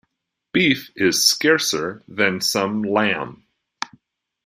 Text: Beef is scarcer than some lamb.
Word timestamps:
Beef 0.51 0.89
is 0.95 1.27
scarcer 1.27 2.01
than 2.07 2.41
some 2.41 2.81
lamb. 2.81 3.45